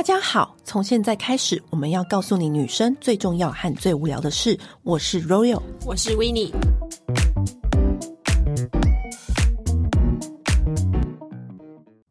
[0.00, 4.58] 大家好，从现在开始，我们要告诉你女生最重要和最无聊的事。
[4.82, 6.50] 我是 Royal，我是 Winnie。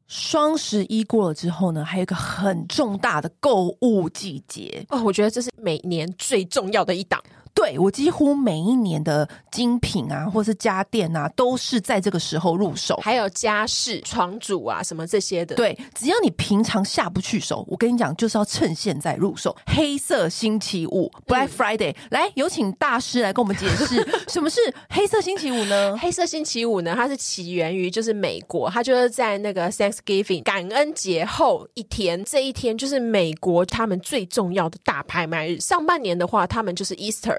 [0.05, 7.19] 双十一过了之后呢，还有一个很重大的购物季节哦，我觉得这是每年最重要的一档。
[7.53, 12.95] 对，我几乎每一年的精品啊，或是家电啊，都是在这个时候入手。
[13.03, 15.55] 还有家饰、床主啊，什么这些的。
[15.55, 19.55] 对，只要你平常下不去手，我跟你讲，就是要趁现在入手。
[19.65, 25.97] 黑色星期五 （Black Friday），嗯，来，有请大师来跟我们解释 什么是黑色星期五呢？
[25.97, 35.59] 黑色星期五呢，它是起源于就是美国，它就是在那个 Thanksgiving 感恩节后一天，这一天就是美国他们最重要的大拍卖日。
[35.59, 37.38] 上半年的话，他们就是 Easter。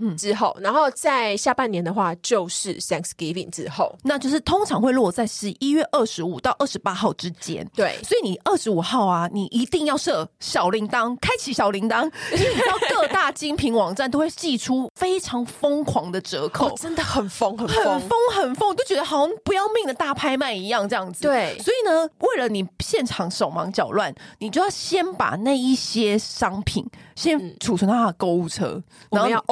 [0.00, 7.68] 嗯，之后，然后在下半年的话，就是 Thanksgiving 之后，那就是通常会落在十一月二十五到二十八号之间。
[7.74, 21.22] 对，所以你二十五号啊，你一定要设小铃铛，开启小铃铛，因为你知道各大精品网站都会寄出非常疯狂的折扣，哦、真的很疯，很疯，很疯，很疯，都觉得好像不要命的大拍卖一样这样子。
[21.22, 29.42] 对，所以呢，为了你现场手忙脚乱，你就要先把那一些商品先储存到他的购物车，嗯、然后要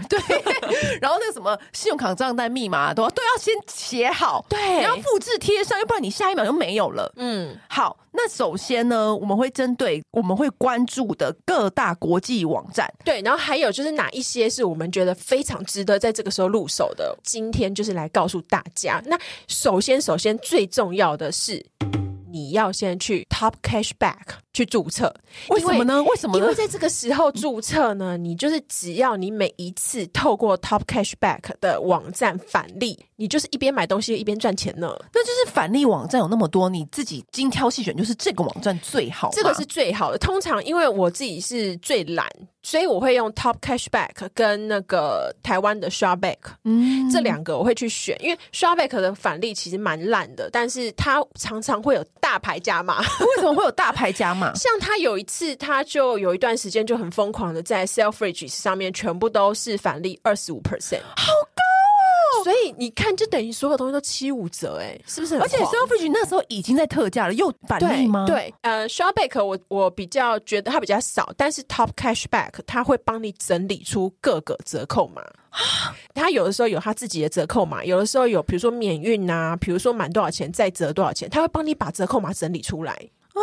[0.08, 0.18] 对。
[1.00, 7.12] 然后那个什么信用卡账单密码都都要先写好，对，然后复制贴上，要不然你下一秒就没有了。
[7.16, 19.02] 嗯，好，那首先呢，我们会针对我们会关注的各大国际网站，对，然后还有就是哪一些是我们觉得非常值得在这个时候入手的，今天就是来告诉大家。
[19.06, 21.64] 那首先，首先最重要的是。
[22.28, 24.16] 你要先去 Top Cashback
[24.56, 25.12] 去注册，
[25.50, 26.02] 为什么呢？
[26.04, 26.44] 为什么呢？
[26.44, 34.90] 因为在这个时候注册呢，你就是只要你每一次透过 Top Cashback 的网站返利，你就是一边买东西一边赚钱呢。
[35.12, 39.28] 那就是返利网站有那么多，你自己精挑细选，就是这个网站最好。
[39.32, 40.16] 这个是最好的。
[40.16, 42.26] 通常因为我自己是最懒。
[42.62, 52.98] 所以我会用 Top Cashback 跟那个台湾的 Shopback，嗯，这两个我会去选，因为 Shopback 的返利其实蛮烂的，但是它常常会有大牌加码。
[53.00, 54.45] 为什么会有大牌加码？
[54.54, 61.62] 像他有一次，他就有一段时间就很疯狂的在 Selfridges 上面全部都是返利二十五 percent，好高
[62.40, 62.44] 哦！
[62.44, 65.38] 所以你看，就等于所有东西都七五折，哎，是不是？
[65.40, 68.24] 而且 Selfridges 那时候已经在特价了，又返利吗？
[68.26, 72.50] 对，呃，Shopback 我我比较觉得它比较少，但是 Top Cashback。
[72.66, 75.22] 它会帮你整理出各个折扣码，
[76.14, 82.98] 它有的时候有它自己的折扣码，有的时候有比如说免运啊，比如说满多少钱再折多少钱，他会帮你把折扣码整理出来。
[83.36, 83.42] 哦，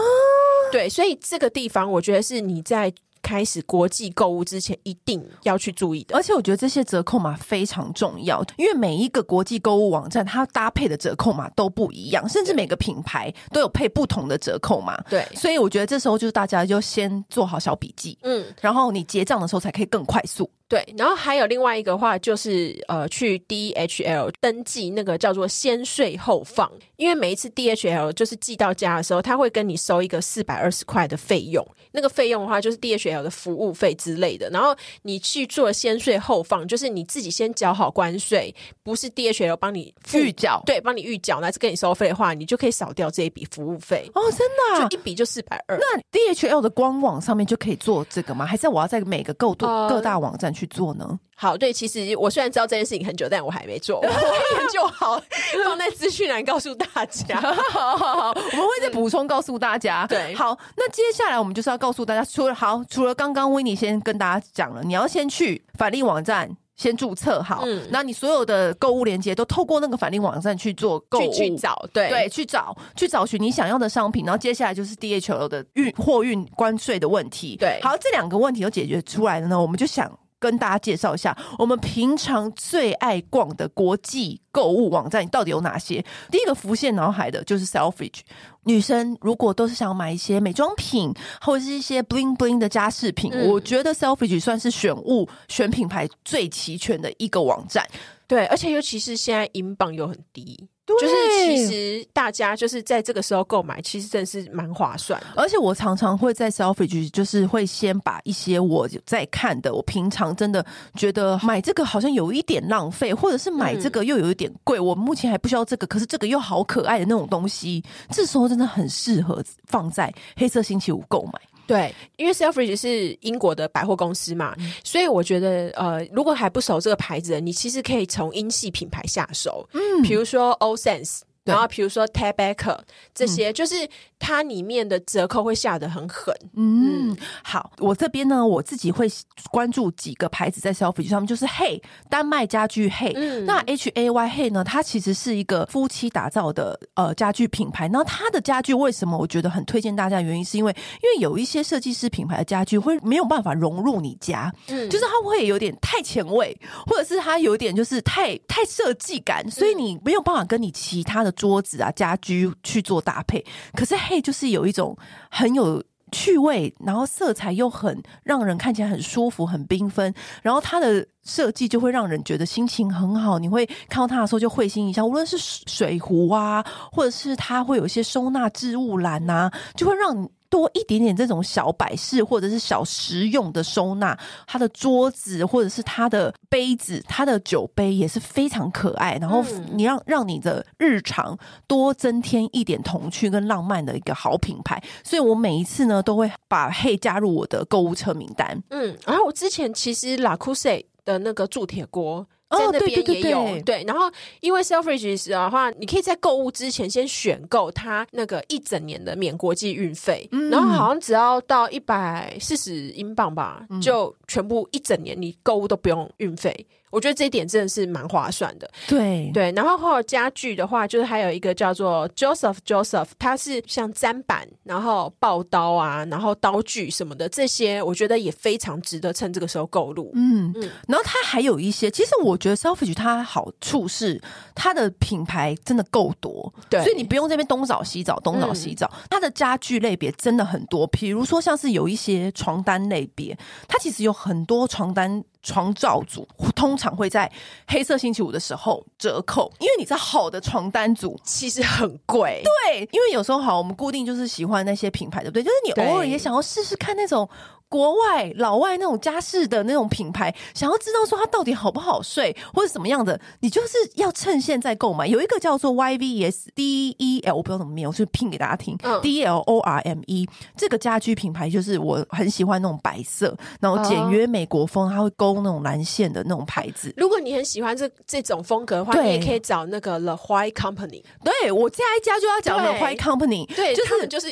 [0.71, 2.93] 对，所以这个地方我觉得是你在。
[3.25, 15.01] 开始国际购物之前一定要去注意的，而且我觉得这些折扣码非常重要，因为每一个国际购物网站它搭配的折扣码都不一样，甚至每个品牌都有配不同的折扣码。
[15.09, 20.51] 对，所以我觉得这时候就是大家就先做好小笔记，嗯，然后你结账的时候才可以更快速。
[20.73, 34.49] 对，然后还有另外一个话就是，呃，去 DHL 登记那个叫做先税后放，因为每一次 DHL 就是寄到家的时候，他会跟你收一个四百二十块的费用，那个费用的话就是 DHL 的服务费之类的。
[34.49, 38.51] 然后你去做先税后放，就是你自己先缴好关税，
[38.81, 44.09] 不是 DHL 帮你预缴，对，帮你预缴，那是跟你收费的话，你就可以少掉这一笔服务费。
[44.15, 45.77] 哦，真的啊，就一笔就四百二。
[45.77, 48.43] 那 DHL 的官网上面就可以做这个吗？
[48.43, 51.19] 还是我要在每个购多各大网站去做呢？
[51.35, 55.21] 好，对，其实我虽然知道这件事情很久，但我还没做， 我会研究好，
[55.65, 57.41] 放在资讯栏告诉大家。
[57.41, 60.05] 好好好，我们会再补充告诉大家。
[60.07, 77.57] 对，好，那接下来我们就是要告诉大家，除了好，除了刚刚 Winnie 先跟大家讲了，你要先去返利网站先注册好，嗯，那你所有的购物链接都透过那个返利网站去做购物去，去找，对对，去找去找寻你想要的商品，然后接下来就是 DHL 的运货运关税的问题。
[77.57, 80.09] 对，好，这两个问题都解决出来了呢，我们就想。
[80.43, 86.03] 跟大家介绍一下，我们平常最爱逛的国际购物网站到底有哪些？
[86.29, 88.19] 第一个浮现脑海的就是 Selfridges。
[88.65, 97.87] 女生如果都是想买一些美妆品或者是一些 bling bling 的家饰品，嗯、我觉得 Selfridges 算是选物、选品牌最齐全的一个网站。
[98.27, 100.67] 对，而且尤其是现在英镑又很低。
[100.85, 101.15] 就是
[101.47, 105.27] 其实大家就是在这个时候购买，其实真的是蛮划算的。
[105.35, 110.65] 而且我常常会在 Selfridges，就是会先把一些我在看的，我平常真的
[110.95, 117.81] 觉得买这个好像有一点浪费，或者是买这个又有一点贵，嗯、我目前还不需要这个，可是这个又好可爱的那种东西，
[118.11, 121.39] 这时候真的很适合放在黑色星期五购买。
[121.65, 132.79] 对，因为 Selfridges 是英国的百货公司嘛，嗯、所以我觉得呃，如果还不熟这个牌子，你其实可以从英系品牌下手，嗯，比如说 All Sense 然后比如说 Ted Baker
[133.13, 133.75] 这些，嗯、就是
[134.17, 136.33] 它里面的折扣会下得很狠。
[136.55, 139.07] 嗯，嗯好，我这边呢，我自己会
[139.51, 147.89] 关注几个牌子在 Selfridges 上面，就是 Hey 丹麦家具 Hey，嗯、那 H A Y Hey 呢，它其实是一个夫妻打造的呃家具品牌。
[147.89, 150.21] 那它的家具为什么我觉得很推荐大家？
[150.21, 150.71] 原因是因为
[151.03, 156.57] 因为有一些设计师品牌的家具会没有办法融入你家，嗯，就是它会有点太前卫，
[156.87, 161.32] 或者是它有点就是太太设计感，所以你没有办法跟你其他的。
[161.33, 163.43] 桌子啊，家居去做搭配，
[163.73, 164.97] 可是嘿，就是有一种
[165.29, 173.37] 很有趣味，然后色彩又很让人看起来很舒服、很缤纷，然后它的设计就会让人觉得心情很好。
[173.37, 180.29] 你会看到它的时候就会心一笑，无论是水壶啊，或者是它会有一些收纳置物篮啊，就会让你。
[180.53, 184.15] 多一点点这种小摆饰或者是小实用的收纳，
[184.45, 189.17] 它的桌子或者是它的杯子，它的酒杯也是非常可爱。
[189.19, 191.35] 然后你让让你的日常
[191.65, 198.61] 多增添一点童趣跟浪漫的一个好品牌，所以我每一次呢都会把 HAY 加入我的购物车名单。
[198.69, 202.27] 嗯，然后我之前其实 Creuset 的那个铸铁锅。
[202.57, 204.11] 在那边也有、哦、对，对，对，对，对，然后
[204.41, 216.65] 因为 Selfridges 的话，你可以在购物之前先选购它那个一整年的免国际运费，嗯、然后好像只要到一百四十英镑吧，嗯、就全部一整年你购物都不用运费。
[216.93, 218.69] 我觉得这一点真的是蛮划算的。
[218.87, 230.11] 对对，然后后家具的话，就是还有一个叫做 Joseph Joseph，它是像砧板，然后刨刀啊，然后刀具什么的这些，我觉得也非常值得趁这个时候购入。
[230.13, 234.21] 嗯嗯，然后它还有一些，其实我觉得 Selfridges 它好处是
[234.53, 240.85] 它的品牌真的够多，对，所以你不用这边东找西找，东找西找，嗯、它的家具类别真的很多。
[240.85, 243.35] 比如说像是有一些床单类别，
[243.67, 245.23] 它其实有很多床单。
[245.45, 246.25] 床罩组
[246.63, 247.29] 通常会在
[247.67, 252.41] 黑色星期五的时候折扣，因为你知道好的床单组其实很贵。
[252.41, 255.43] 对，因为有时候好，我们固定就是喜欢那些品牌，对不对？
[255.43, 257.29] 就是你偶尔也想要试试看那种。
[257.73, 265.07] 国外老外那种家饰的那种品牌，想要知道说它到底好不好睡，或者什么样的，你就是要趁现在购买。
[265.07, 268.77] 有一个叫做 YVS D E L，我不知道怎么念，我就拼给大家听。
[268.83, 276.93] 嗯、D E L O R M E 这个家居品牌就是我很喜欢那种白色，然后简约美国风，它会勾那种蓝线的那种牌子。
[276.95, 281.03] 如果你很喜欢这这种风格的话，你也可以找那个 The White Company。
[281.23, 284.31] 对，我下一家就要讲 The White Company，对，就是就是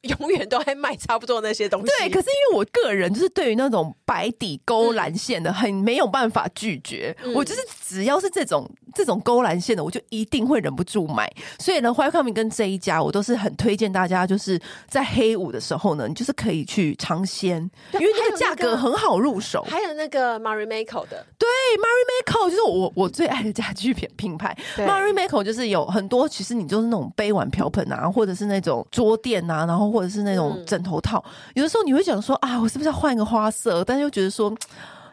[0.00, 1.92] 永远都在卖差不多那些东西。
[1.98, 2.64] 对，可是因为我。
[2.82, 11.30] 个人就是对于那种白底勾蓝线的很没有办法拒绝，嗯、我就是只要是这种这种勾蓝线的，我就一定会忍不住买。
[11.58, 17.58] 所以呢，White Company 跟这一家，我都是很推荐大家，就是在黑五的时候呢，你就是可以去尝鲜，
[17.94, 19.64] 因为那个价格很好入手。
[19.68, 21.48] 还有那个 Marimekko 的，对
[21.78, 24.56] ，Marimekko 就是我我最爱的家居品品牌。
[24.76, 32.67] Marimekko 就是有很多，其实你就是那种杯碗瓢盆啊，或者是那种桌垫啊，然后或者是那种枕头套，嗯、有的时候你会想说啊。
[32.68, 33.82] 是不是要换一个花色？
[33.84, 34.52] 但是又觉得说，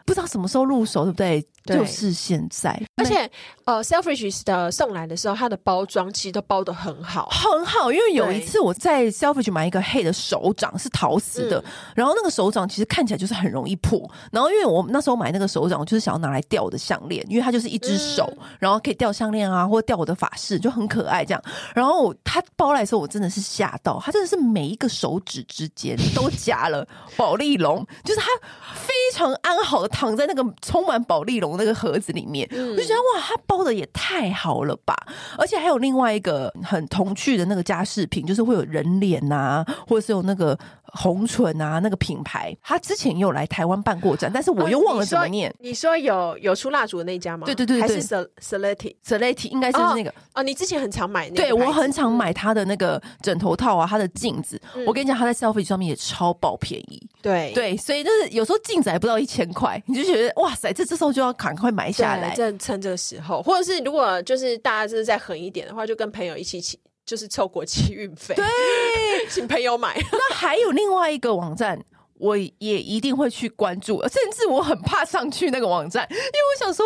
[0.06, 1.46] 不知道什么时候入手，对不对？
[1.66, 3.28] 对就是现在，而且
[3.64, 7.90] 呃，Selfridges 的送来的时候，它的包装其实都包的很好，很好。
[7.90, 11.64] 因为有一次我在 Selfridges 买一个黑的手掌，是陶瓷的，嗯、
[11.96, 14.00] 然后那个手掌其实看起来就是很容易破。
[14.30, 21.42] 然后因为我那时候买那个手掌，我就是想要拿来吊我的项链，因为它就是一只手，嗯、然后可以吊项链啊，或者吊我的发饰，就很可爱这样。
[21.74, 28.28] 然后它包来的时候，我真的是吓到，它真的是每一个手指之间都夹了宝丽龙，就是它
[28.72, 34.94] 非常安好的躺在那个充满保丽龙那个盒子里面，嗯、我就觉得哇，它包的也太好了吧！
[35.38, 40.58] 而且还有另外一个很童趣的那个家饰品，就是会有人脸呐、啊，或者是有那个
[40.92, 45.50] 红唇啊，那个品牌，他之前也有来台湾办过展，但是我又忘了怎么念。
[45.50, 47.44] 哦、你，说你说有有出蜡烛的那家吗？
[47.44, 50.42] 对对对对，还是 Celeti Celeti 应该是那个哦，哦。
[50.42, 54.60] 你之前很常买那个，对我很常买他的那个枕头套啊，他的镜子。
[54.74, 57.00] 嗯、我跟你讲，他在 Selfridges 上面也超爆便宜。
[57.22, 68.44] 对对，所以就是有时候镜子还不到一千块，你就觉得哇塞，这这时候就要赶快买下来，趁趁这个时候，或者是如果就是大家就是再狠一点的话，就跟朋友一起起，就是凑国际运费，对，
[69.30, 69.96] 请朋友买。
[70.12, 71.80] 那还有另外一个网站。
[72.18, 76.84] 我也一定会去关注，甚至我很怕上去那个网站，因为我想说，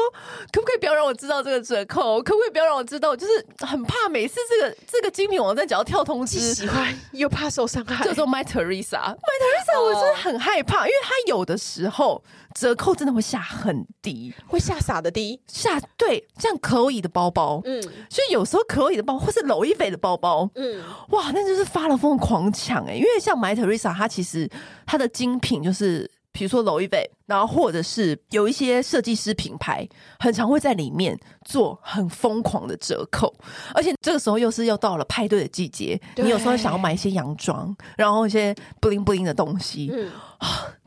[0.50, 2.20] 可不可以不要让我知道这个折扣？
[2.22, 3.14] 可不可以不要让我知道？
[3.14, 8.04] 就是很怕每次这个这个精品网站只要跳通知，喜欢又怕受伤害。
[8.04, 24.50] 叫做 My Teresa，My Teresa，我真的很害怕，因为它有的时候折扣真的会下很低，会下傻的低，下对，像 Chloe 的包包，嗯，所以有时候 Chloe 的包或是 Loewe 的包包，嗯，哇，那就是发了疯狂抢哎、欸，因为像 My Teresa，它其实
[24.84, 25.08] 它的。
[25.20, 29.86] 精品就是，比如说 Louis V，然后或者是有一些设计师品牌，
[30.18, 33.34] 很常会在里面做很疯狂的折扣，
[33.74, 39.90] 而且这个时候又是又到了派对的季节，你有时候想要买一些洋装，然后一些 bling bling 的东西。
[39.92, 40.10] 嗯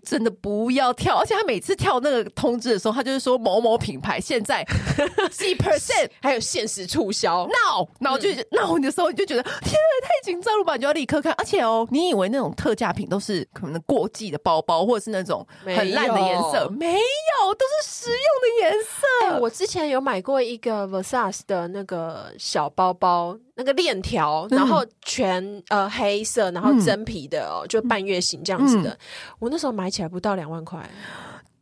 [0.05, 4.63] 真的不要跳，而且他每次跳那个通知的时候，他就是说某某品牌现在
[5.31, 11.33] 几 percent 还有限时促销，now，然后就 now 的时候你就觉得天啊，太紧张了吧，你就要立刻看。
[11.33, 19.27] 而且哦，你以为那种特价品都是可能过季的包包，或者是那种很烂的颜色，没有，没有，都是实用的颜色。
[19.27, 23.37] 欸，我之前有买过一个 Versace 的那个小包包。
[23.55, 28.89] 那个链条，然后全、嗯、呃黑色，然后真皮的哦，嗯、就半月形这样子的。
[28.91, 28.97] 嗯、
[29.39, 30.89] 我那时候买起来不到两万块。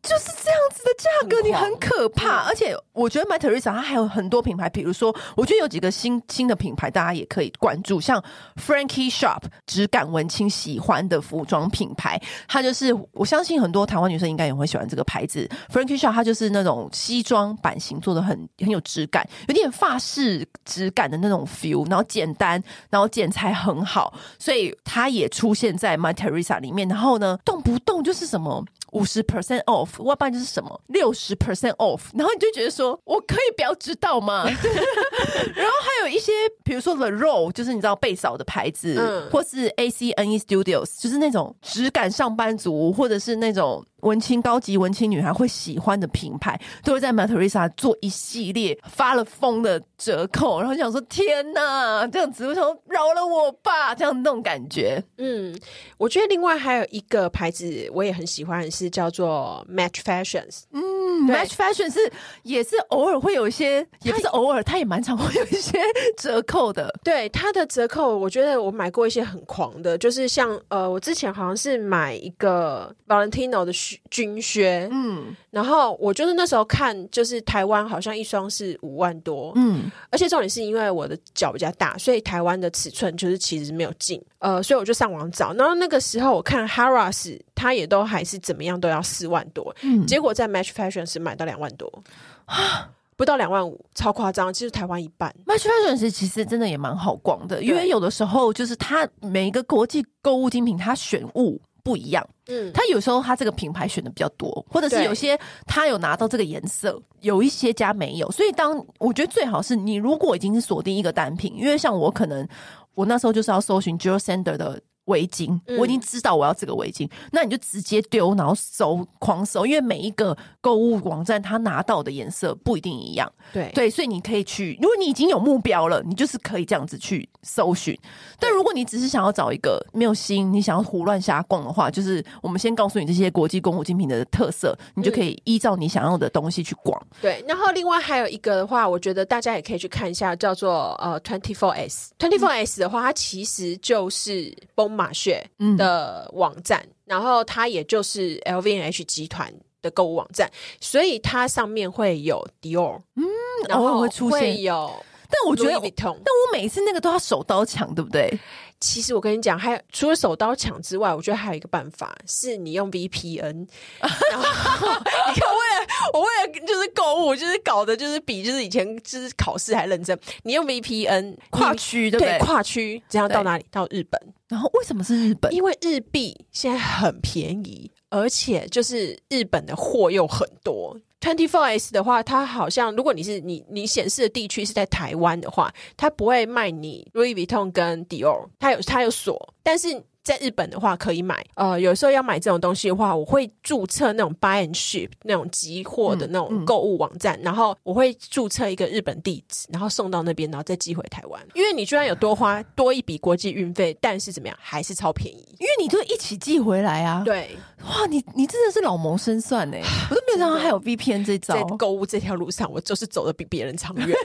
[0.01, 2.47] 就是这样子的价格，你很可怕。
[2.47, 8.21] 而且我觉得 Mytheresa 它还有很多品牌，比如说，我觉得有几个新新的品牌，大家也可以关注，像
[8.55, 12.19] Frankie Shop，质感文青喜欢的服装品牌。
[12.47, 15.47] 它就是我相信很多台湾女生应该也会喜欢这个牌子。
[15.71, 26.87] Frankie Shop 它就是那种西装版型做的很很有质感，有点法式质感的那种 feel，然后简单，然后剪裁很好，所以它也出现在 Mytheresa 里面。
[26.87, 28.65] 然后呢，动不动就是什么。
[28.91, 34.43] 五十 percent off，要不然就是什么六十 percent off，然后你就觉得说，我可以不要知道吗？
[35.55, 36.31] 然后还有一些，
[36.63, 43.85] 比如说 The Row，就是你知道贝嫂的牌子，嗯、或是 ACNE Studios，就是那种只赶上班族，或者是那种。
[44.01, 55.03] 文青高级文青女孩会喜欢的品牌，都会在 Mytheresa 做一系列发了疯的折扣，然后想说天哪，这样子我想说饶了我吧，这样那种感觉。
[55.17, 55.55] 嗯，
[55.97, 60.61] 我觉得另外还有一个牌子我也很喜欢，是叫做 Match Fashions。
[60.71, 60.81] 嗯
[61.27, 62.11] ，Match Fashion 是
[62.43, 65.79] 也是偶尔会有一些，也不是偶尔，它也蛮常会有一些
[66.17, 66.93] 折扣的。
[67.03, 73.71] 对，它的折扣，我觉得我买过一些很狂的，就是像呃，我之前好像是买一个 Valentino 的。
[74.09, 92.03] 军靴，嗯，然后我就是那时候看，就是台湾好像一双是五万多，嗯，而且重点是因为我的脚比较大，所以台湾的尺寸就是其实没有进，呃，所以我就上网找，然后那个时候我看 Harrods 它也都还是怎么样都要四万多，嗯，结果在 Match Fashion 是买到两万多。
[92.45, 95.33] 啊，不到两万五，超夸张，其实台湾一半。
[95.45, 101.59] Match Fashion 是其实真的也蛮好逛的，因为有的时候就是它每一个国际购物精品，它选物。
[101.83, 112.47] 不一样，嗯，他有时候他这个品牌选的比较多，或者是有些他有拿到这个颜色，有一些家没有，所以当我觉得最好是你如果已经是锁定一个单品，因为像我可能
[112.93, 114.81] 我那时候就是要搜寻 Jil Sander 的。
[115.05, 127.97] 围巾，我已经知道我要这个围巾，嗯、那你就直接丢，然后搜，狂搜，因为每一个购物网站它拿到的颜色不一定一样，对对，所以你可以去，如果你已经有目标了，你就是可以这样子去搜寻。
[128.39, 136.99] 但如果你只是想要找一个没有心，你想要胡乱瞎逛的话，就是我们先告诉你这些国际公务精品的特色，你就可以依照你想要的东西去逛。
[137.01, 142.13] 嗯、对，然后另外还有一个的话，我觉得大家也可以去看一下，叫做呃 Twenty Four S。
[142.19, 144.55] Twenty Four S 的话，它其实就是
[144.91, 145.45] 马雪
[145.77, 153.25] 的网站，嗯、然后它也就是 LVMH 集团的购物网站，所以它上面会有 Dior，嗯，
[153.67, 154.91] 然后会出现有，
[155.29, 158.39] 但我觉得，但我每次那个都要手刀抢，对不对？
[158.79, 163.67] 其实我跟你讲，还有除了手刀抢之外，我觉得还有一个办法，是你用 VPN。
[163.99, 164.43] 然后
[165.29, 170.19] 你看，为了我为了就是购物，就是搞的就是比就是以前就是考试还认真。
[170.41, 172.39] 你用 VPN 跨区，对不对？
[172.39, 173.65] 跨区，这样到哪里？
[173.69, 174.19] 到日本。
[174.51, 175.53] 然后为什么是日本？
[175.53, 180.99] 因为日币现在很便宜，而且就是日本的货又很多。
[181.21, 190.03] Twenty Four S 的话，它好像如果你是你你显示的地区是在台湾的话，它不会卖你 Louis Vuitton 跟 Dior，它有它有锁，但是。
[190.23, 201.41] 在日本的话可以买，呃，有时候要买这种东西的话，我会注册那种 buy and ship 那种集货的那种购物网站，嗯嗯、然后我会注册一个日本地址，然后送到那边，然后再寄回台湾。
[201.55, 207.23] 因为你居然有多花多一笔国际运费，但是怎么样还是超便宜，因为你就一起寄回来啊。
[207.25, 209.77] 对，哇，你你真的是老谋深算呢。
[210.09, 211.55] 我都没有想到还有 VPN 这招。
[211.55, 214.15] 在购物这条路上，我就是走的比别人长远。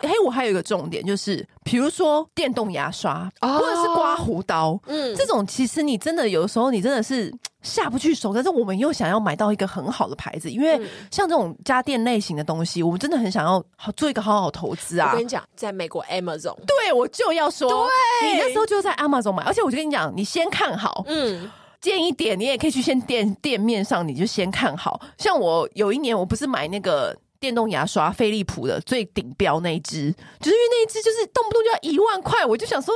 [0.00, 13.64] 嘿， 我还有一个重点就是，比如说电动牙刷，或者是刮胡刀，嗯，这种其实你真的有时候你真的是下不去手，但是我们又想要买到一个很好的牌子，因为像这种家电类型的东西，我们真的很想要
[13.96, 15.10] 做一个好好投资啊！
[15.12, 17.88] 我跟你讲，在美国 Amazon，对，我就要说，
[18.20, 21.50] 对，你那时候就在 Amazon 买，而且我就跟你讲，你先看好，嗯，
[21.80, 25.00] 建议点，你也可以去先店店面上，你就先看好。
[25.16, 27.16] 像我有一年，我不是买那个。
[27.42, 32.94] 电动牙刷，飞利浦的最顶标那一只，就是因为那一只就是动不动就要一万块，我就想说，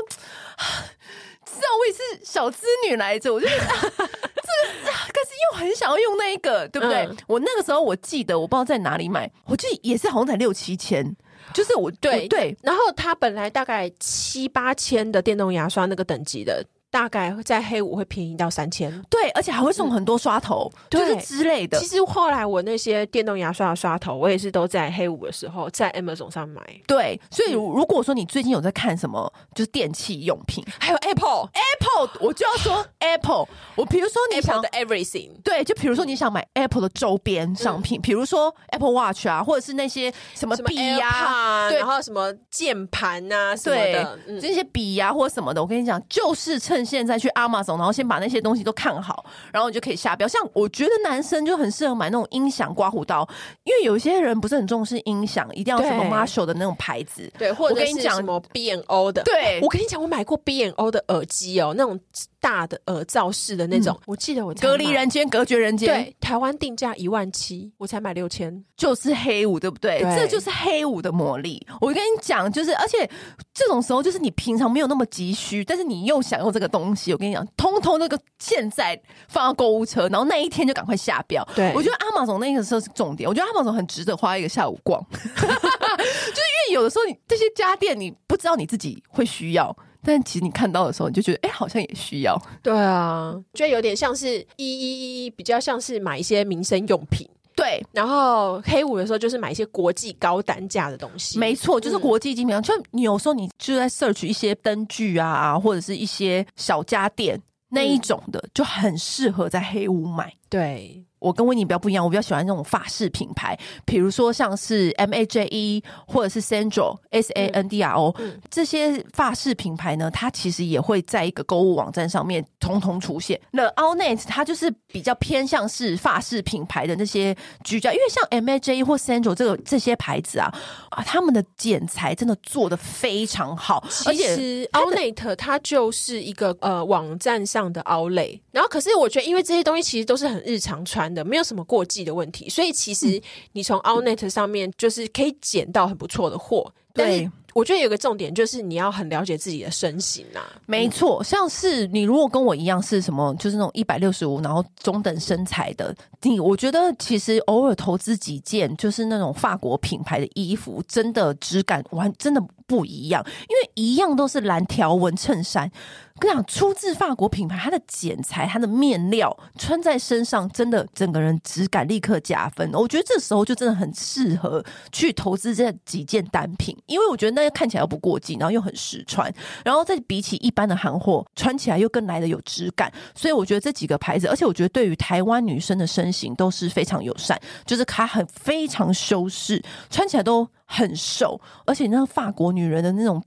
[1.46, 7.06] 知道我也是小资女来着，我就觉得 这个，但是又很想要用那一个，对不对？
[7.06, 11.16] 嗯、我那个时候我记得，我不知道在哪里买，我记得也是好像才六七千，
[11.54, 16.64] 就是我对对，然后它本来大概七八千的电动牙刷那个等级的。
[16.96, 21.78] 大概在黑五会便宜到三千，对，而且还会送很多刷头，嗯、就是之类的。
[21.78, 26.62] 其实后来我那些电动牙刷的刷头，我也是都在黑五的时候在 Amazon 上买。
[26.86, 33.46] 对，所以如果说你最近有在看什么，就是电器用品，还有 Apple，Apple，我就要说 Apple。
[33.74, 47.76] 我比如说你想 Everything，对，就比如说你想买 Apple 的周边商品，比、嗯、如说 Apple Watch 啊，或者是那些什么笔呀、啊，对，然后什么键盘啊什么的，嗯、这些笔呀、啊、或者什么的，我跟你讲，就是趁现在去 Amazon。
[47.76, 50.28] 然后先把那些东西都看好，然后你就可以下标。
[50.28, 53.28] 像我觉得男生就很适合买那种音响刮胡刀，
[53.64, 59.22] 因为有些人不是很重视音响，一定要什么 Marshall 的那种牌子，对，或者跟你讲什么 B&O 的。
[59.24, 61.98] 对，我跟你讲，我买过 B&O 的耳机哦，那种
[62.46, 63.92] 大的耳罩式的那种。
[63.96, 65.88] 嗯、我记得我隔离人间，隔绝人间。
[65.88, 69.98] 对，台湾定价一万七，我才买六千，就是黑五，对不对？
[70.00, 71.66] 对，这就是黑五的魔力。
[71.80, 73.10] 我跟你讲，就是而且
[73.52, 77.44] 这种时候，就是你平常没有那么急需，但是你又想用这个东西，我跟你讲。
[77.56, 81.44] 通通那个现在放到购物车，然后那一天就赶快下标。
[81.56, 83.28] 对，我觉得 Amazon 那个时候是重点。
[83.28, 92.40] 我觉得 Amazon 很值得花一个下午逛， 就是因为有的时候你这些家电你不知道你自己会需要，但其实你看到的时候你就觉得哎、欸，好像也需要。
[92.62, 97.28] 对啊，觉得有点像是一一一，比较像是买一些民生用品。
[97.56, 102.62] 对，然后黑五的时候就是买一些国际高单价的东西，没错，就是国际精品。
[102.62, 110.32] 就你有时候你就在 search 一些灯具啊，或者是一些小家电那一种的，就很适合在黑五买。
[110.48, 111.02] 对。
[111.26, 123.40] 我跟温妮比较不一样，我比较喜欢那种法式品牌，比如说像是 M A J E 或者是 Sandro S A N D R O、嗯、这些法式品牌呢，它其实也会在一个购物网站上面通通出现。
[123.50, 130.54] 那 Allnet 它就是比较偏向是法式品牌的那些居家，因为像 M A J E 或 Sandro 这个这些牌子啊
[130.90, 141.15] 啊，他们的剪裁真的做的非常好，而且 Allnet 它就是一个呃网站上的 Outlet，然后可是我觉得因为这些东西其实都是很日常穿。
[141.24, 143.20] 没有什么过季的问题，所以其实
[143.52, 146.72] 你从 Outnet 上面就是可以捡到很不错的货。
[146.92, 150.40] 对，我觉得有个重点就是你要很了解自己的身形啊。
[150.64, 165.70] 没错，像是你如果跟我一样是什么，就是那种一百六十五，然后中等身材的，你我觉得其实偶尔投资几件就是那种法国品牌的衣服，真的质感完真的不一样，因为一样都是蓝条纹衬衫。
[166.18, 172.70] 跟你讲，出自法国品牌，它的剪裁、它的面料，穿在身上，真的整个人质感立刻加分。
[172.72, 179.32] 我觉得这时候就真的很适合去投资这几件单品，因为我觉得那些看起来又不过季，然后又很实穿，
[179.64, 182.90] 然后再比起一般的韩货，穿起来又更来的有质感。
[183.14, 193.22] 所以我觉得这几个牌子，而且我觉得对于台湾女生的身形都是非常友善，就是它很非常修饰，穿起来都很瘦，而且那个法国女人的那种。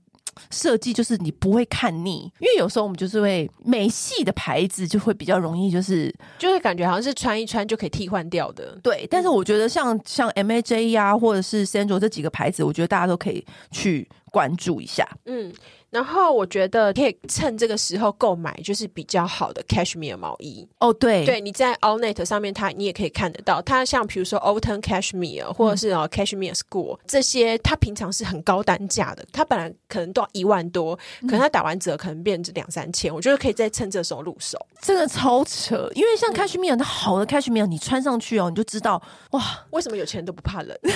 [0.50, 8.78] 设计就是你不会看腻，因为有时候我们就是会美系的牌子就会比较容易就是就是感觉好像是穿一穿就可以替换掉的。
[8.82, 15.06] 对，但是我觉得像像 M A J 呀、啊、或者是 Sandro 这几个牌子，我觉得大家都可以去关注一下。
[15.26, 15.52] 嗯。
[15.90, 20.92] 然后我觉得可以趁这个时候购买，就是比较好的 cashmere 毛衣哦。
[20.92, 23.60] 对，对，你在 Allnet 上面，它你也可以看得到。
[23.62, 33.12] 它像比如说 Autumn Cashmere 或者是哦 Cashmere School 这些，它平常是很高单价的，它本来可能都要一万多，可能它打完折可能变成两三千。
[33.12, 35.90] 我觉得可以再趁这时候入手，真的超扯。
[35.94, 40.78] 因为像 Cashmere 它好的 Cashmere，你穿上去哦，你就知道哇，为什么有钱人都不怕冷。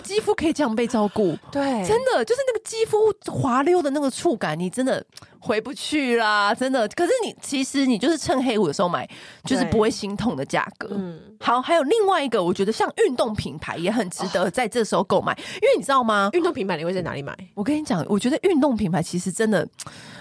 [0.00, 1.36] 肌肤可以这样被照顾？
[1.50, 5.04] 对，真的就是那个肌肤滑溜的那个触感，你真的
[5.38, 6.54] 回不去啦！
[6.54, 6.88] 真的。
[6.88, 9.08] 可是你其实你就是趁黑五的时候买，
[9.44, 10.88] 就是不会心痛的价格。
[10.92, 16.30] 嗯，好，还有另外一个，我觉得像运动品牌也很值得在这时候购买，因为你知道吗？
[16.32, 17.36] 运动品牌你会在哪里买？
[17.54, 19.66] 我跟你讲，我觉得运动品牌其实真的，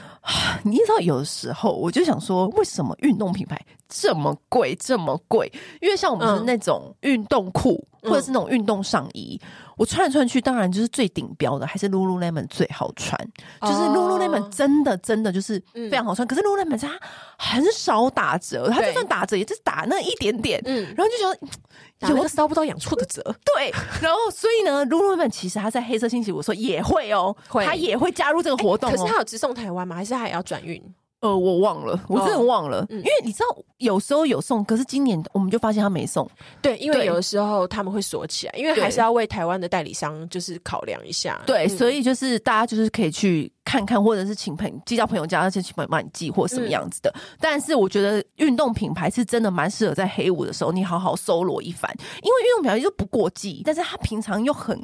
[0.64, 3.60] 你知道，有的时候我就想说，为什么运动品牌
[3.90, 5.52] 这么贵，这么贵？
[5.82, 7.84] 因为像我们是那种运动裤。
[8.06, 13.20] 嗯或者是那种运动上衣，嗯、我穿来穿去，当然就是最顶标的，还是 Lululemon 最好穿。
[13.62, 17.00] 哦、就是 Lululemon 真的真的就是非常好穿，嗯、可是 Lululemon 它
[17.38, 20.62] 很少打折，它就算打折也就是打那一点点。
[20.66, 21.30] 嗯，然后就觉
[22.08, 23.22] 得有个搔不到痒处的折。
[23.56, 28.96] 对，然后所以呢，Lululemon 其实它在黑色星期五说也会哦，会它也会加入这个活动哦。
[28.96, 29.96] 可是它有直送台湾吗？
[29.96, 30.82] 还是它还要转运？
[31.26, 33.46] 呃，我忘了，我真的忘了，因为你知道
[33.78, 36.30] 有时候有送，可是今年我们就发现他没送。
[36.62, 41.42] 对，因为有的时候他们会锁起来，因为还是要为台湾的代理商就是考量一下。
[41.48, 47.12] 对，嗯、所以就是大家就是可以去看看，或者是请朋寄到朋友家，而且请朋友帮你寄或什么样子的。
[47.16, 54.80] 嗯、但是我觉得运动品牌是真的蛮适合在黑五的时候你好好搜罗一番，因为运动品牌就不过季，但是他平常又很。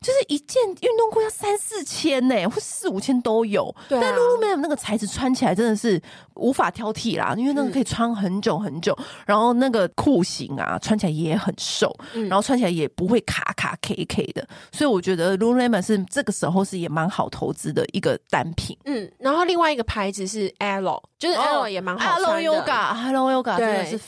[0.00, 3.74] 就是一件运动裤要三四千呢，或四五千都有。
[3.88, 6.00] 对啊、但 Lululemon 那个材质穿起来真的是
[6.38, 18.76] 无法挑剔啦，因为那个可以穿很久很久，嗯、然后那个裤型啊穿起来也很瘦，嗯、然后穿起来也不会卡卡 K K 的，所以我觉得 Lululemon 是这个时候是也蛮好投资的一个单品。
[18.84, 22.50] 嗯，然后另外一个牌子是 Alo，就是 Alo 也蛮好穿的。
[22.50, 24.00] Hello Yoga，Hello Yoga 真的是。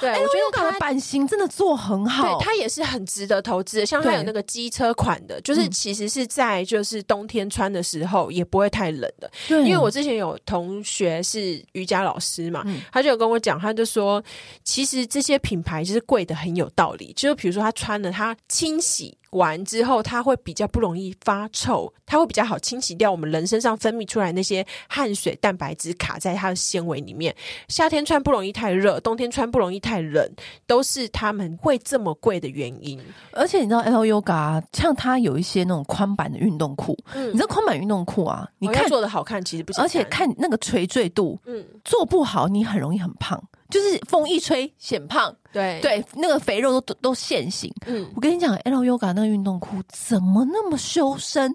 [0.00, 3.86] 对，欸、我觉得它的版型真的做很好，对，它也是很值得投资的。
[3.86, 9.30] 像它有那个机车款的，就是其实是在就是冬天穿的时候也不会太冷的。
[9.46, 14.22] 对，因为我之前有同学是瑜伽老师嘛，嗯、他就有跟我讲，他就说，
[14.64, 17.12] 其实这些品牌就是贵的很有道理。
[17.14, 19.16] 就是比如说他穿了，他清洗。
[19.30, 27.34] 完之后，它会比较不容易发臭，它会比较好清洗掉我们人身上分泌出来那些汗水蛋白质卡在它的纤维里面。
[27.68, 30.28] 夏天穿不容易太热，冬天穿不容易太冷，
[30.66, 33.00] 都是他们会这么贵的原因。
[33.32, 43.40] 而且你知道 Yoga 像它有一些那种宽版的运动裤，嗯，你知道宽版运动裤啊，你看做的好看，其实不，而且看那个垂坠度，嗯，做不好你很容易很胖。
[43.70, 47.72] 就是风一吹显胖，对对，那个肥肉都都现形。
[47.86, 51.54] 嗯，我跟你讲，Alo Yoga 那个运动裤怎么那么修身？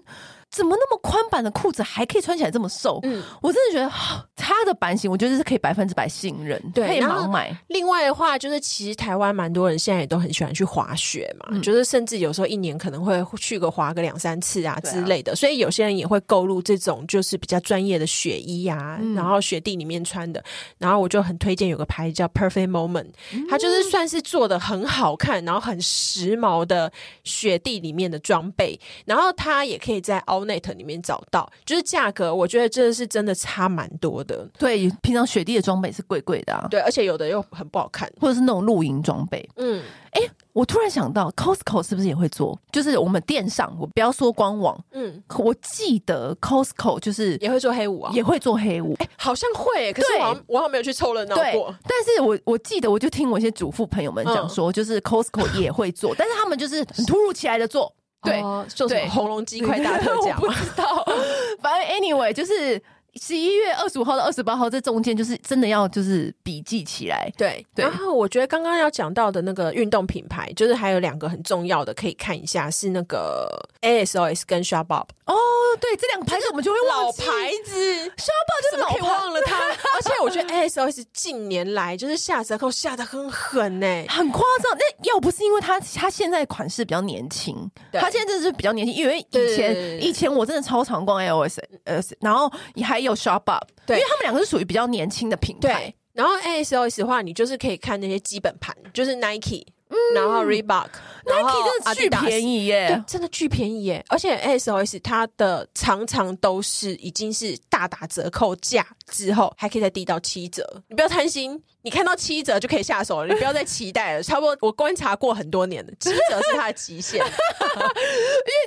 [0.56, 2.98] 怎么那么宽版的裤子还可以穿起来这么瘦？
[3.02, 3.92] 嗯，我真的觉得
[4.34, 7.54] 它的版型，我觉得是可以百分之百信任，对，可以盲买。
[7.66, 20.42] 另外的话，就是其实台湾蛮多人现在也都很喜欢去滑雪嘛，嗯、就是甚至有时候一年可能会去个滑个两三次啊之类的，啊、所以有些人也会购入这种就是比较专业的雪衣啊，嗯、然后雪地里面穿的。
[20.78, 23.08] 然后我就很推荐有个牌子叫 Perfect Moment，
[23.50, 26.90] 它就是算是做的很好看，然后很时髦的
[27.24, 30.45] 雪地里面的装备，然后它也可以在凹。
[30.46, 34.48] Net 里面找到，就是价格，我觉得这是真的差蛮多的。
[34.58, 39.48] 对，平常雪地的装备是贵贵的啊，对，而且有的又很不好看，或者是那种露营装备。
[39.56, 39.82] 嗯，
[40.12, 42.58] 哎、欸，我突然想到，Costco 是不是也会做？
[42.72, 48.94] 就是我们店上，我不要说官网，嗯，我记得 Costco 就是也会做黑五啊，也会做黑五。
[49.00, 51.74] 哎、欸，好像会，可是我好像我好像没有去凑热闹过。
[51.82, 57.92] 但是我我记得，我就听我一些主妇朋友们讲说，嗯、就是 Costco 也会做，但是他们就是很突如其来的做。
[58.22, 60.36] 对，哦、就是红龙鸡块大特 价？
[60.40, 61.04] 我不知道，
[61.62, 62.80] 反正 anyway 就是。
[63.20, 67.32] 十一月二十五号到二十八号，这中间就是真的要就是笔记起来。
[67.36, 73.48] 对，对然后我觉得刚刚要讲到的那个运动品牌，就是还有两个很重要的可以看一下，是那个
[73.80, 75.06] ASOS 跟 Sharbob。
[75.24, 75.34] 哦，
[75.80, 77.24] 对，这两个牌子我们就会忘记。
[77.24, 79.56] 老牌子 Sharbob 就是老牌，忘了它。
[79.96, 84.76] 而且我觉得 ASOS 近年来就是下折扣下的很狠呢，很夸张。
[84.76, 87.56] 那要不是因为它它现在款式比较年轻，
[87.92, 93.05] 它现在真的是比较年轻，因为以前以前我真的超常逛 ASOS，呃，然后你还。
[93.05, 95.68] 有 Sharbob，对，因为他们两个是属于比较年轻的品牌。
[95.68, 104.04] 对，然后 ASOS 的话，你就是可以看那些基本盘，就是 Nike，、嗯、然后 Reebok，Nike 真的巨便宜耶，对，真的巨便宜耶。
[104.08, 111.62] 而且 ASOS 它的常常都是已经是大打折扣价之后，还可以再低到七折，你不要贪心。
[111.82, 114.20] 你看到七折就可以下手了，你不要再期待了。
[114.20, 117.22] 差不多，我观察过很多年了，七折是它的极限。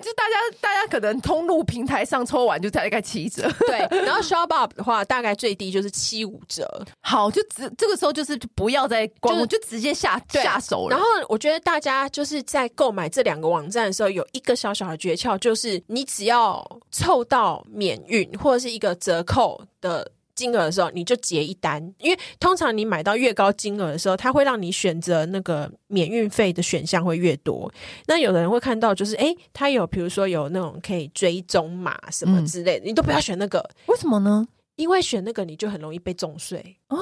[1.00, 3.50] 可能通路平台上抽完就大概七折。
[3.68, 6.86] 对，然后 Sharbob 的话，大概最低就是七五折。
[7.00, 10.98] 好，就直这个时候就是不要再逛，就，就直接下下手了。
[10.98, 20.12] 然后我觉得大家就是在购买这两个网站的时候，有一个小小的诀窍，就是你只要凑到免运或者是一个折扣的。
[20.40, 27.70] 金额的时候，你就结一单，因为通常你买到越高金额的时候，它会让你选择那个免运费的选项会越多。
[28.08, 33.70] 那有的人会看到，就是诶，它有比如说有那种可以追踪码什么之类的，嗯、你都不要选那个。
[33.88, 34.48] 为什么呢？
[34.78, 36.98] 因为选那个你就很容易被重税哦。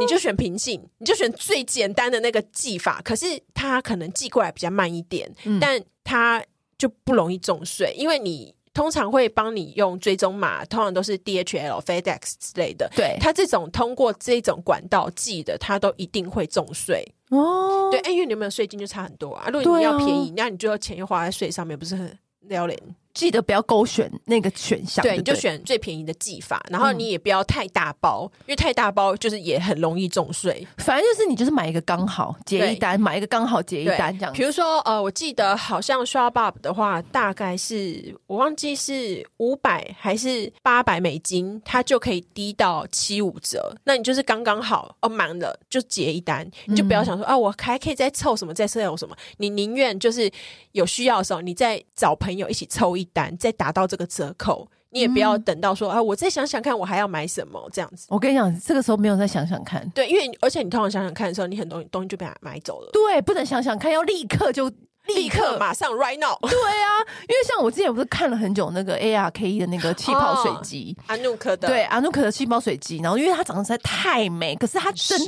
[0.00, 6.40] 你就选平信，你就选最简单的那个寄法，可是它可能寄过来比较慢一点，嗯、但它
[6.78, 8.54] 就不容易重税，因为你。
[8.78, 12.88] 通常会帮你用追踪码，通常都是 DHL、FedEx 之类的。
[12.94, 17.90] 对，它这种通过这种管道寄的，它都一定会重税哦。
[17.90, 19.48] 对，因为你有没有税金就差很多啊。
[19.52, 22.78] 如果你要便宜，那、啊、你最后钱又花在税上面，不是很撩人？
[23.18, 30.64] 记得不要勾选那个选项，对，你就选最便宜的计法，然后你也不要太大包，嗯、因为太大包就是也很容易重税。
[30.76, 34.32] 反正就是你就是买一个刚好结一单，买一个刚好结一单这样。
[34.32, 43.74] 比如说呃，我记得好像 ShopUp 的话，大概是我忘记是五百还是八百美金，它就可以低到七五折。
[43.82, 50.30] 那你就是刚刚好哦，满了就结一单，你就不要想说啊、我还可以再凑什么再凑什么，你宁愿就是
[50.70, 53.07] 有需要的时候，你再找朋友一起凑一。
[53.12, 58.06] 单再达到这个折扣，你也不要等到说、嗯、啊，我再想想看，我还要买什么这样子。
[58.08, 62.90] 我跟你讲，这个时候没有再想想看，对，因为而且你通常想想看的时候，你很多东西就被他买走了。
[62.92, 64.70] 对，不能想想看，要立刻就。
[65.08, 75.18] 立刻马上 right now，对啊，因为像我之前不是看了很久那个 ARKE 的那个气泡水机，阿努克的，对，阿努克的气泡水机，然后因为它长得实在太美，可是它真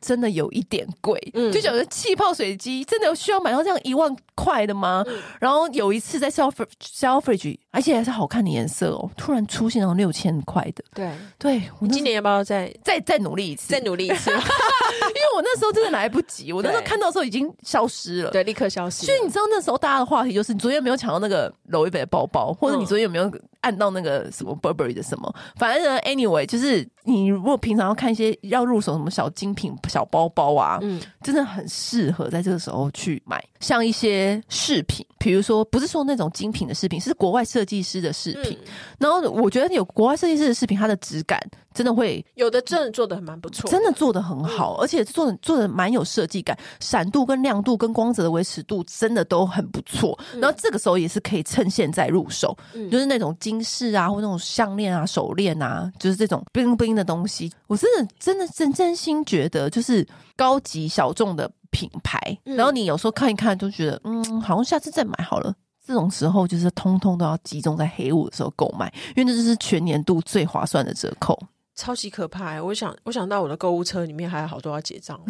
[0.00, 5.04] 真的有一点贵，嗯，就觉得气泡水机真的有需要买到这样一万块的吗？
[5.06, 6.66] 嗯、然后有一次在 Selfridges
[6.98, 13.72] Selfridges 而且还是好看的颜色哦，突然出现那种六千块的，对，对我今年要不要再再再努力一次？
[13.72, 19.06] 再努力一次， 因为我那时候真的来不及， 我那时候看到的时候已经消失了，对，立刻消失。
[19.06, 19.92] 所以你知道那时候大。
[19.92, 23.30] 家的话题就是你昨天有没有抢到那个 Louis Vuitton 的包包，或者你昨天有没有
[23.60, 25.34] 按到那个什么 Burberry 的什么？
[25.56, 33.44] 反正呢，anyway，就是你如果平常要看一些要入手什么小精品、小包包啊，嗯，真的很适合在这个时候去买。
[33.60, 38.58] 像一些饰品，比如说不是说那种精品的饰品，是国外设计师的饰品。
[38.62, 41.40] 嗯、然后我觉得有国外设计师的饰品，它的质感
[41.74, 50.18] 真的会有的真的做的蛮不错，真的做的很好，嗯、而且做的做的蛮有设计感，闪度跟亮度跟光泽的维持度真的都很不错。
[50.34, 61.50] 嗯、然后这个时候也是可以趁现在入手，嗯、就是那种金饰啊，或那种项链啊、手链啊，就是这种 bling bling 的东西，我真的真的真真心觉得就是高级小众的。
[61.72, 65.54] 品牌，然后你有时候看一看，就觉得嗯，好像下次再买好了。
[65.84, 71.38] 这种时候就是通通都要集中在黑五的时候购买，因为这就是全年度最划算的折扣，
[71.74, 72.62] 超级可怕。
[72.62, 75.20] 我想，我想到我的购物车里面还有好多要结账。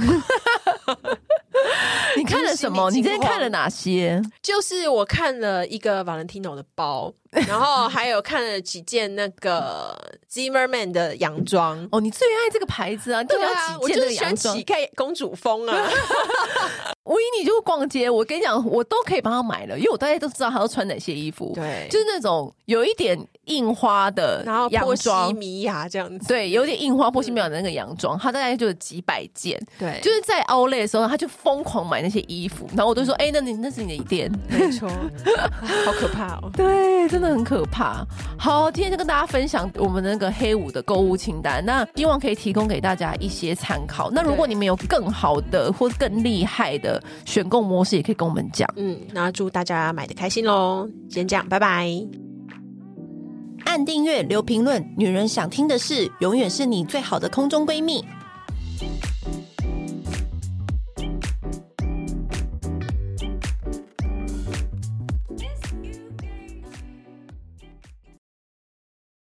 [2.16, 2.90] 你看了什么？
[2.90, 4.20] 你今天看了哪些？
[4.42, 7.12] 就是我看了一个 Valentino 的包。
[7.32, 9.96] 然后还有看了几件那个
[10.30, 13.24] Zimmermann 的洋装哦，你最爱这个牌子啊？
[13.24, 15.88] 对啊，我就喜欢乞丐公主风啊。
[17.04, 21.52] 吴怡，你就逛街，我跟你讲，我都可以帮他买了，因为我大家都知道他要穿哪些衣服。
[21.54, 26.28] 对，就是那种有一点印花的洋装，然后波西米亚这样子。
[26.28, 29.60] 对，有点印花波西米亚的那个洋装，他大概就有几百件。
[29.78, 34.88] 对，就是在 Outlet 的时候，他就疯狂买那些衣服，然后我都说：“哎，那你那是你的店。”没错，
[35.84, 36.50] 好可怕哦。
[36.54, 37.02] 对。
[37.08, 38.06] 真的很可怕。
[38.38, 44.10] 好，今天就跟大家分享我们的那个黑五的购物清单，那希望可以提供给大家一些参考。
[44.10, 48.68] 那如果你们有更好的或更厉害的选购模式，也可以跟我们讲。
[48.76, 50.88] 嗯，那祝大家买的开心喽！
[51.08, 51.88] 先这样，拜拜。
[53.64, 58.04] 按订阅，留评论，女人想听的事，永远是你最好的空中闺蜜。